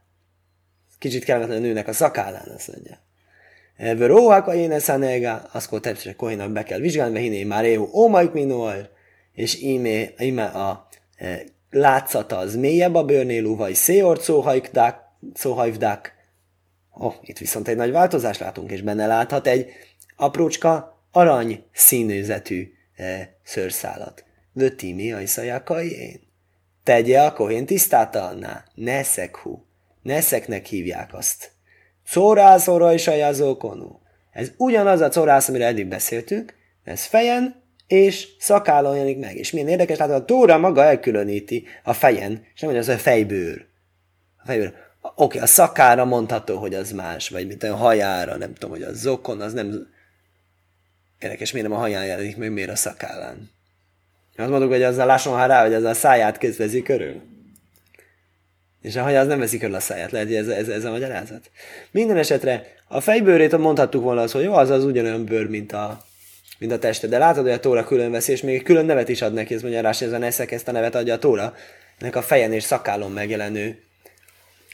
[0.99, 2.99] Kicsit kellemetlen a nőnek a szakállán, azt mondja.
[3.77, 8.31] Veróhák a én eszánega, azt természetesen kohénak be kell vizsgálni, mert hinné már éhú ómaik
[8.33, 8.89] minóajr,
[9.33, 14.21] és íme, íme a e, látszata az mélyebb a bőrnél, vagy széor
[15.35, 16.15] szóhajvdák.
[16.91, 19.71] Oh, itt viszont egy nagy változás látunk, és benne láthat egy
[20.17, 24.25] aprócska arany színőzetű e, szőrszálat.
[24.53, 25.19] Vötimi a
[25.79, 26.30] én
[26.83, 28.65] tegye a kohén tisztátalanná.
[28.75, 29.59] Neszekhu.
[30.03, 31.51] Neszeknek hívják azt.
[32.05, 34.01] Szórászóra is a jazókonú.
[34.33, 39.37] Ez ugyanaz a corász, amire eddig beszéltünk, ez fejen és szakállon jelenik meg.
[39.37, 43.03] És milyen érdekes, látod, a Tóra maga elkülöníti a fejen, és nem mondja, az a
[43.03, 43.67] fejbőr.
[44.37, 44.75] A fejbőr.
[45.15, 48.93] Oké, a szakára mondható, hogy az más, vagy mint a hajára, nem tudom, hogy a
[48.93, 49.89] zokon, az nem...
[51.19, 53.51] Érdekes, miért nem a haján jelenik meg, miért a szakállán.
[54.41, 57.21] Azt mondjuk, hogy azzal lásson rá, hogy ez a száját közvezi körül.
[58.83, 60.91] És a haja az nem veszi körül a száját, lehet, hogy ez, ez, ez a
[60.91, 61.51] magyarázat.
[61.91, 66.05] Minden esetre a fejbőrét mondhattuk volna az, hogy jó, az az ugyanolyan bőr, mint a,
[66.59, 67.07] mint a teste.
[67.07, 69.63] De látod, hogy a tóra külön veszi, és még külön nevet is ad neki, ez
[69.63, 71.55] mondja rá, ez a neszek ezt a nevet adja a tóra.
[71.99, 73.83] Ennek a fejen és szakálon megjelenő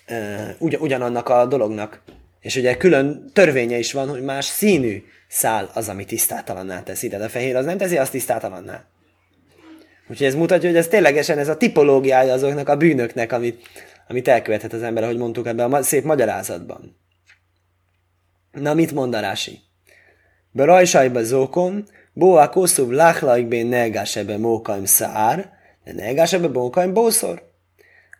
[0.09, 2.03] uh, ugy, ugyanannak a dolognak.
[2.41, 7.09] És ugye külön törvénye is van, hogy más színű szál az, ami tisztátalanná teszi.
[7.09, 8.85] Tehát a fehér az nem teszi azt tisztátalanná.
[10.09, 13.69] Úgyhogy ez mutatja, hogy ez ténylegesen ez a tipológiája azoknak a bűnöknek, amit,
[14.09, 16.97] amit elkövethet az ember, ahogy mondtuk ebben a szép magyarázatban.
[18.53, 19.59] Na, mit mond a Rási?
[20.51, 25.51] Berajsajba zókon, boa koszub láchlaikbén negásebe mókaim szár,
[25.85, 27.43] de negásebe mókaim bószor.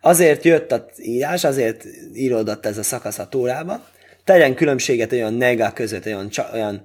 [0.01, 3.85] Azért jött az írás, azért íródott ez a szakasz a tórába,
[4.23, 6.81] tegyen különbséget olyan negá között, olyan, olyan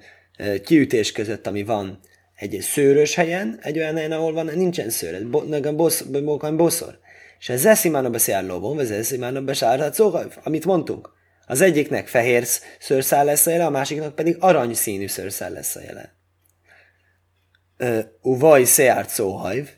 [0.65, 1.99] kiütés között, ami van
[2.43, 6.99] egy szőrös helyen, egy olyan helyen, ahol van, nincsen szőr, ez bo, boszor.
[7.39, 11.11] És ez eszimána beszél lobon, vagy ez eszimána besárhat szóval, amit mondtunk.
[11.47, 12.47] Az egyiknek fehér
[12.79, 16.15] szőrszál lesz a jele, a másiknak pedig aranyszínű szőrszál lesz a jele.
[18.21, 19.69] Uvaj széárt szóhajv,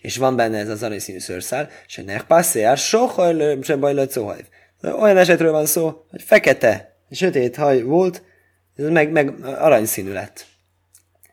[0.00, 4.44] és van benne ez az aranyszínű szőrszál, és ennek passzéár sohaj se bajlott szóhajv.
[4.82, 8.22] Olyan esetről van szó, hogy fekete, sötét haj volt,
[8.76, 10.46] ez meg, meg aranyszínű lett.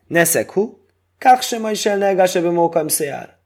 [0.06, 0.76] Neszekhu,
[1.18, 3.36] kaksema is elnelgásebe mókam széár.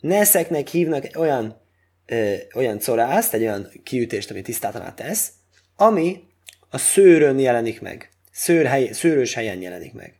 [0.00, 1.60] Neszeknek hívnak olyan,
[2.06, 5.30] ö, olyan corászt, egy olyan kiütést, ami tisztátaná tesz,
[5.76, 6.22] ami
[6.70, 8.10] a szőrön jelenik meg.
[8.32, 10.14] Szőr hely, szőrös helyen jelenik meg.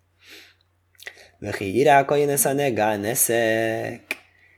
[1.39, 4.01] Vehi iráka én a negá neszek.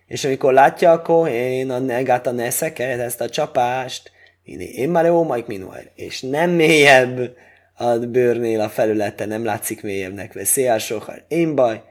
[0.06, 4.10] És amikor látja a kohén a negát a neszeket, ezt a csapást,
[4.58, 7.36] én már jó majd minuár, és nem mélyebb
[7.80, 11.24] a bőrnél a felülete nem látszik mélyebbnek, vagy szél sohar.
[11.28, 11.82] Én baj,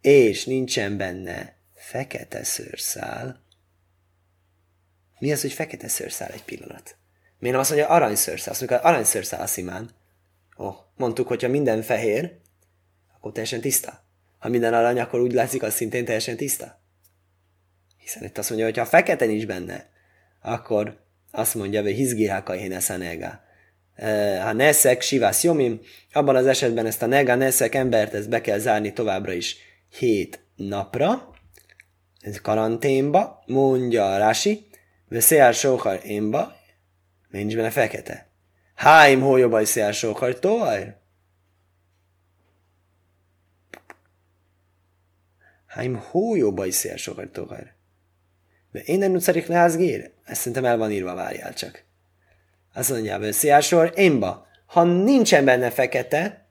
[0.00, 3.42] és nincsen benne fekete szőrszál,
[5.18, 6.96] mi az, hogy fekete szőrszál egy pillanat?
[7.38, 8.52] Miért nem azt mondja aranyszőrszál?
[8.52, 9.90] Azt mondja, aranyszőrszál a szimán.
[10.58, 12.32] Ó, oh, mondtuk, hogyha minden fehér,
[13.16, 14.04] akkor teljesen tiszta.
[14.38, 16.82] Ha minden arany, akkor úgy látszik, az szintén teljesen tiszta.
[17.98, 19.90] Hiszen itt azt mondja, hogy ha fekete nincs benne,
[20.42, 22.90] akkor azt mondja, hogy hizgirháka hénes
[23.96, 24.12] a nega.
[24.12, 25.80] E, ha neszek, sivász jomim,
[26.12, 29.56] abban az esetben ezt a nega, neszek embert, ezt be kell zárni továbbra is
[29.98, 31.32] hét napra,
[32.20, 34.66] ez karanténba, mondja Rási,
[35.08, 36.56] Veszélyár sóhar énba,
[37.28, 38.28] nincs benne fekete.
[38.74, 40.96] Háim hójobaj szél sóhar toaj?
[45.66, 47.72] Háim hójobaj szél sóhar toaj?
[48.72, 50.10] De én nem szarik leházgér?
[50.24, 51.84] Ezt szerintem el van írva, várjál csak.
[52.74, 54.46] Azt mondja, veszélyár sor énba.
[54.66, 56.48] Ha nincsen benne fekete,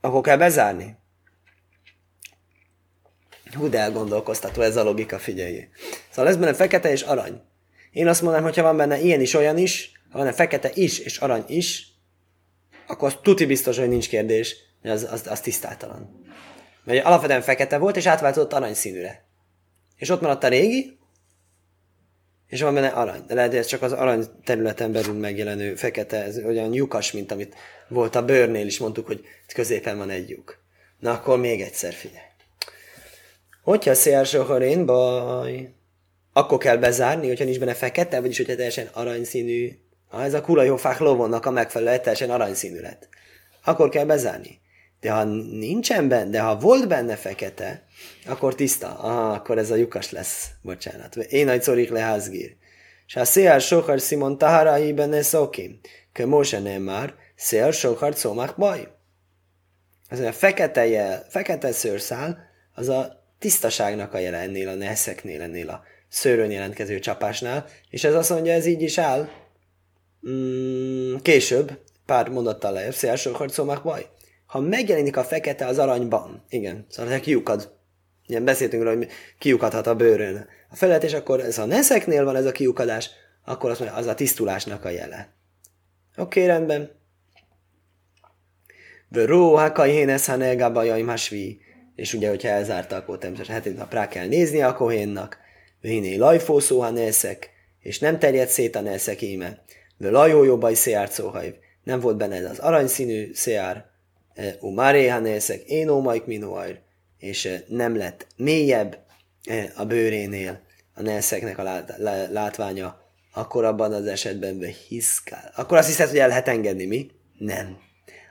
[0.00, 0.96] akkor kell bezárni.
[3.54, 5.68] Hú, de elgondolkoztató ez a logika, figyelj.
[6.10, 7.40] Szóval lesz benne fekete és arany.
[7.90, 10.98] Én azt mondanám, hogy ha van benne ilyen is, olyan is, ha van fekete is
[10.98, 11.86] és arany is,
[12.86, 16.24] akkor az tuti biztos, hogy nincs kérdés, hogy az, az, az tisztátalan.
[16.84, 19.24] Mert alapvetően fekete volt, és átváltozott aranyszínűre.
[19.96, 20.97] És ott maradt a régi,
[22.48, 23.22] és van benne arany.
[23.26, 27.32] De lehet, hogy ez csak az arany területen belül megjelenő fekete, ez olyan lyukas, mint
[27.32, 27.54] amit
[27.88, 30.58] volt a bőrnél is, mondtuk, hogy középen van egy lyuk.
[30.98, 32.26] Na akkor még egyszer figyelj.
[33.62, 35.72] Hogyha szélsőhorén baj,
[36.32, 39.78] akkor kell bezárni, hogyha nincs benne fekete, vagyis hogyha teljesen aranyszínű.
[40.08, 43.08] Ha ez a kura jó fák lovonnak a megfelelő, teljesen aranyszínű lett.
[43.64, 44.60] Akkor kell bezárni.
[45.00, 47.86] De ha nincsen benne, de ha volt benne fekete,
[48.26, 48.98] akkor tiszta.
[48.98, 50.50] Aha, akkor ez a lyukas lesz.
[50.62, 51.16] Bocsánat.
[51.16, 52.56] Én nagy szorik le házgír.
[53.06, 55.80] És ha szél sohar Simon taharai benne szokim,
[56.12, 58.88] ke Mose nem már, szél sohar szomák baj.
[60.08, 62.38] Az a fekete jel, fekete szőrszál,
[62.74, 68.14] az a tisztaságnak a jele ennél a neszeknél, ennél a szőrön jelentkező csapásnál, és ez
[68.14, 69.28] azt mondja, ez így is áll.
[70.28, 74.06] Mm, később, pár mondattal lejjebb, szélső harcolmak baj.
[74.48, 77.76] Ha megjelenik a fekete az aranyban, igen, szóval ha kiukad,
[78.26, 79.08] ilyen beszéltünk róla, hogy
[79.38, 83.10] kiukadhat a bőrön a felett, és akkor ez a neszeknél van ez a kiukadás,
[83.44, 85.32] akkor azt mondja, az a tisztulásnak a jele.
[86.16, 86.90] Oké, okay, rendben.
[89.08, 91.60] Vöró, hakai hénesz, hanelga bajaim hasvi
[91.94, 95.38] és ugye, hogyha elzárta, akkor természetesen hetét nap rá kell nézni a kohénnak,
[95.80, 99.62] Véné lajfó szóha neszek, és nem terjed szét a neszek íme.
[99.96, 101.10] Vő lajó jobbaj széjár.
[101.84, 103.86] Nem volt benne ez az aranyszínű széjár,
[104.60, 106.78] u maréha neszek, én ómajk minóajr,
[107.18, 108.98] és e, nem lett mélyebb
[109.44, 110.60] e, a bőrénél
[110.94, 111.84] a neszeknek a
[112.30, 113.00] látványa,
[113.32, 115.52] akkor abban az esetben hiszkál.
[115.56, 117.10] Akkor azt hiszed, hogy el lehet engedni, mi?
[117.38, 117.78] Nem.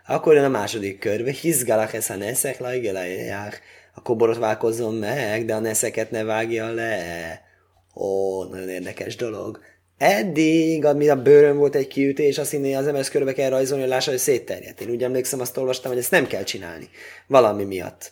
[0.08, 3.62] Akkor jön a második kör, hizgalak ez a neszek, lajgelajják,
[3.96, 7.42] akkor borotválkozzon meg, de a neszeket ne vágja le.
[7.96, 9.60] Ó, nagyon érdekes dolog.
[9.98, 13.92] Eddig, ami a bőrön volt egy kiütés, azt hinné az MS körbe kell rajzolni, hogy
[13.92, 14.82] lássa, hogy szétterjedt.
[14.82, 16.90] Én úgy emlékszem, azt olvastam, hogy ezt nem kell csinálni.
[17.28, 18.12] Valami miatt.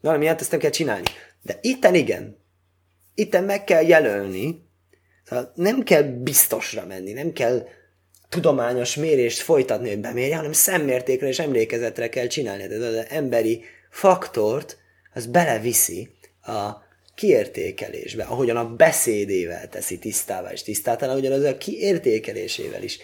[0.00, 1.08] Valami miatt ezt nem kell csinálni.
[1.42, 2.38] De itten igen.
[3.14, 4.68] Itten meg kell jelölni.
[5.24, 7.66] Szóval nem kell biztosra menni, nem kell
[8.28, 12.68] tudományos mérést folytatni, hogy bemérje, hanem szemmértékre és emlékezetre kell csinálni.
[12.68, 14.78] Tehát az emberi faktort,
[15.14, 16.10] az beleviszi
[16.42, 16.88] a
[17.20, 22.98] kiértékelésbe, ahogyan a beszédével teszi tisztává és tisztáltalan, ugyanaz a kiértékelésével is.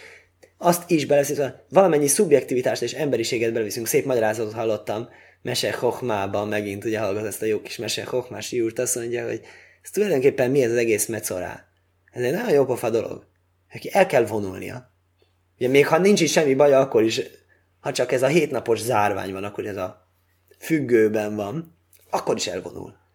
[0.57, 3.87] Azt is hogy valamennyi szubjektivitást és emberiséget beleviszünk.
[3.87, 5.09] Szép magyarázatot hallottam
[5.41, 9.41] Mese Hochmában, megint ugye hallgat ezt a jó kis Mese Hochmás júrt, azt mondja, hogy
[9.83, 11.67] ez tulajdonképpen mi ez az egész mecorá.
[12.11, 13.27] Ez egy nagyon jó pofa dolog.
[13.73, 14.91] Neki el kell vonulnia.
[15.57, 17.21] Ugye még ha nincs is semmi baj, akkor is,
[17.79, 20.09] ha csak ez a hétnapos zárvány van, akkor ez a
[20.59, 21.77] függőben van,
[22.09, 23.05] akkor is elvonul.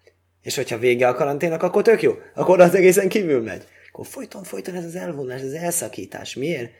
[0.42, 2.12] És hogyha vége a karanténnak, akkor tök jó.
[2.35, 3.66] Akkor az egészen kívül megy.
[3.92, 6.35] Akkor folyton, folyton ez az elvonás, ez az elszakítás.
[6.35, 6.70] Miért?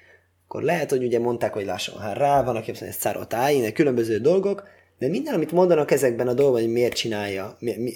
[0.45, 3.73] Akkor lehet, hogy ugye mondták, hogy lassan hát rá van, aki azt mondja, ez carotáin,
[3.73, 7.93] különböző dolgok, de minden, amit mondanak ezekben a dolgokban, hogy miért csinálja, mi, mi,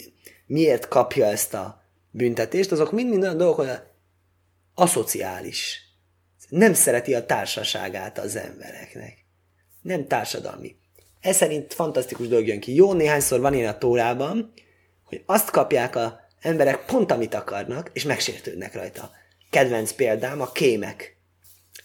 [0.46, 3.70] miért kapja ezt a büntetést, azok mind-mind olyan dolgok, hogy
[4.74, 5.86] aszociális
[6.48, 9.24] nem szereti a társaságát az embereknek.
[9.82, 10.76] Nem társadalmi.
[11.20, 12.74] Ez szerint fantasztikus dolog jön ki.
[12.74, 14.52] Jó néhányszor van ilyen a tórában,
[15.06, 19.10] hogy azt kapják a emberek pont, amit akarnak, és megsértődnek rajta.
[19.50, 21.16] Kedvenc példám a kémek.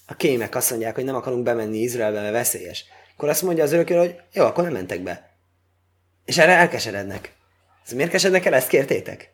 [0.08, 2.86] A kémek azt mondják, hogy nem akarunk bemenni Izraelbe, mert veszélyes.
[3.16, 5.30] Akkor azt mondja az örökül, hogy jó, akkor nem mentek be.
[6.26, 7.36] És erre elkeserednek.
[7.86, 8.54] Ez miért kesednek el?
[8.54, 9.34] Ezt kértétek?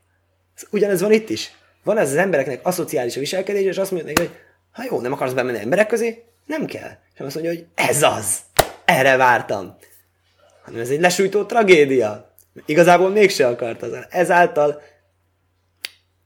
[0.56, 1.52] Ez ugyanez van itt is.
[1.84, 4.32] Van ez az embereknek aszociális viselkedés, és azt mondják, hogy
[4.72, 6.92] ha jó, nem akarsz bemenni emberek közé, nem kell.
[7.14, 8.40] És azt mondja, hogy ez az.
[8.86, 9.78] Erre vártam.
[10.64, 12.27] Hanem ez egy lesújtó tragédia.
[12.66, 13.98] Igazából mégse akart az.
[14.10, 14.82] Ezáltal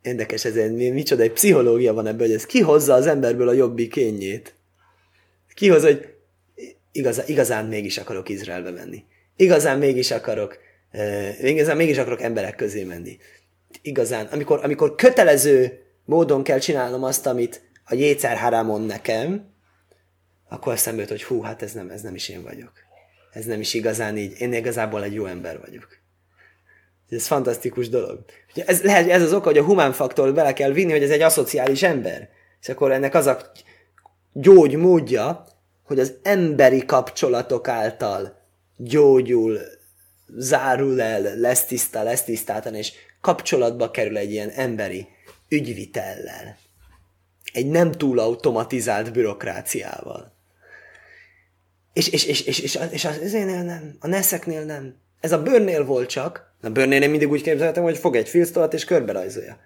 [0.01, 4.55] érdekes ez, micsoda egy pszichológia van ebben, hogy ez kihozza az emberből a jobbik kényét.
[5.53, 6.13] Kihozza, hogy
[6.91, 9.03] igazán, igazán mégis akarok Izraelbe menni.
[9.35, 10.57] Igazán mégis akarok,
[10.93, 13.17] uh, igazán mégis akarok emberek közé menni.
[13.81, 19.49] Igazán, amikor, amikor kötelező módon kell csinálnom azt, amit a Jécer Haramon nekem,
[20.49, 22.71] akkor eszembe jut, hogy hú, hát ez nem, ez nem is én vagyok.
[23.31, 24.41] Ez nem is igazán így.
[24.41, 26.00] Én igazából egy jó ember vagyok.
[27.11, 28.25] Ez fantasztikus dolog.
[28.55, 31.21] Ez, lehet, ez az oka, hogy a humán faktor bele kell vinni, hogy ez egy
[31.21, 32.29] aszociális ember.
[32.61, 33.51] És akkor ennek az a
[34.33, 35.45] gyógymódja,
[35.83, 38.39] hogy az emberi kapcsolatok által
[38.77, 39.59] gyógyul,
[40.37, 45.07] zárul el, lesz tiszta, lesz tisztátan, és kapcsolatba kerül egy ilyen emberi
[45.49, 46.57] ügyvitellel.
[47.53, 50.33] Egy nem túl automatizált bürokráciával.
[51.93, 54.95] És, és, és, és, és, és az ezénél nem, a neszeknél nem.
[55.19, 56.50] Ez a bőrnél volt csak.
[56.61, 59.57] A én mindig úgy képzeltem, hogy fog egy filztolat és körbe rajzolja.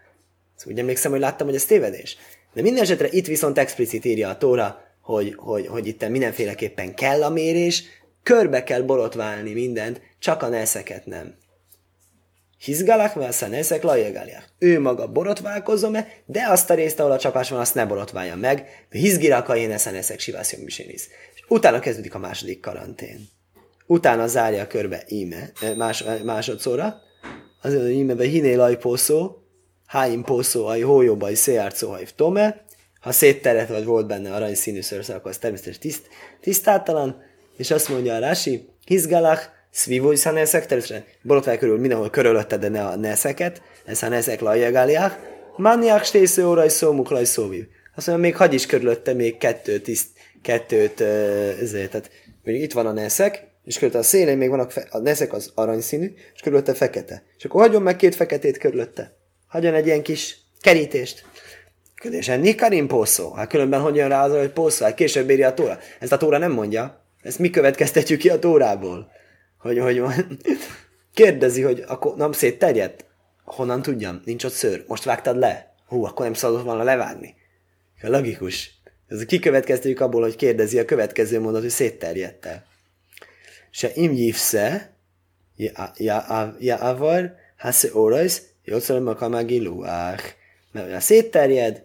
[0.56, 2.18] Szóval úgy emlékszem, hogy láttam, hogy ez tévedés.
[2.54, 7.24] De minden esetre itt viszont explicit írja a Tóra, hogy, hogy, hogy itt mindenféleképpen kell
[7.24, 7.84] a mérés,
[8.24, 11.36] körbe kell borotválni mindent, csak a neszeket nem.
[12.58, 14.50] Hizgalak, mert a neszek lajegálják.
[14.60, 18.36] Ő maga borotválkozom -e, de azt a részt, ahol a csapás van, azt ne borotválja
[18.36, 18.86] meg.
[18.90, 20.80] Hizgirak a én eszek sivászjom is.
[20.80, 21.08] És
[21.48, 23.35] utána kezdődik a második karantén.
[23.88, 26.96] Utána zárja körbe íme, eh, más, eh, másodszorra.
[27.62, 29.36] Az ímebe hiné lajpószó,
[29.86, 32.66] háim pószó, aj hójóba, aj széjárcó, aj tome,
[33.00, 36.08] ha szétteret vagy volt benne arany színű szőrszal, akkor az természetesen tiszt,
[36.42, 37.22] tisztátalan,
[37.58, 42.86] és azt mondja a Rási, hizgalach, szvivói szaneszek, természetesen borotvály körül mindenhol körülötte, de ne
[42.86, 45.20] a neszeket, ez a neszek lajagáliák,
[45.58, 47.66] maniák stésző óraj szómuk laj szóviv.
[47.96, 50.08] Azt mondja, még hagy is körülötte még kettő tiszt,
[50.42, 51.02] kettőt,
[51.62, 52.12] ezért, tehát
[52.44, 55.52] még itt van a neszek, és körülötte a szélén még vannak, fe- a neszek az
[55.56, 57.24] aranyszínű, és körülötte fekete.
[57.38, 59.18] És akkor hagyjon meg két feketét körülötte.
[59.48, 61.26] Hagyjon egy ilyen kis kerítést.
[61.96, 63.34] Kérdésen, Nikarim poszó.
[63.34, 64.86] Hát különben hogy jön rá az, hogy poszó?
[64.86, 65.80] Hát később írja a tóra.
[66.00, 67.06] Ezt a tóra nem mondja.
[67.22, 69.12] Ezt mi következtetjük ki a tórából?
[69.58, 70.04] Hogy, hogy
[71.14, 73.06] kérdezi, hogy akkor nem szétterjedt?
[73.44, 74.22] Honnan tudjam?
[74.26, 74.84] Nincs ott szőr.
[74.88, 75.76] Most vágtad le?
[75.88, 77.36] Hú, akkor nem szabad volna levágni.
[78.02, 78.72] Logikus.
[79.08, 82.66] Ez kikövetkeztetjük abból, hogy kérdezi a következő mondat, hogy szétterjedte.
[86.60, 90.24] Ja avar, hasze orajsz, jószor a kamágiluách.
[90.72, 91.84] Mert ha szétterjed,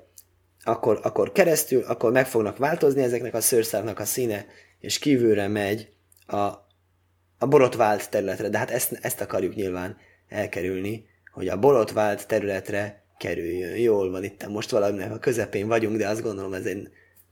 [0.65, 4.47] akkor, akkor keresztül, akkor meg fognak változni ezeknek a szőrszávnak a színe,
[4.81, 5.89] és kívülre megy
[6.27, 6.37] a,
[7.39, 8.49] a borotvált területre.
[8.49, 9.97] De hát ezt, ezt akarjuk nyilván
[10.29, 13.77] elkerülni, hogy a borotvált területre kerüljön.
[13.77, 16.89] Jól van itt, most valaminek a közepén vagyunk, de azt gondolom ez egy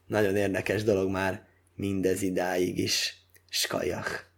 [0.07, 1.45] nagyon érdekes dolog már
[1.75, 3.17] mindez idáig is.
[3.49, 4.28] Skajach.